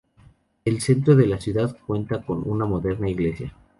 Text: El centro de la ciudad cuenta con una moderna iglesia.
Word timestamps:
El 0.65 0.81
centro 0.81 1.15
de 1.15 1.27
la 1.27 1.39
ciudad 1.39 1.77
cuenta 1.85 2.23
con 2.25 2.41
una 2.49 2.65
moderna 2.65 3.07
iglesia. 3.07 3.53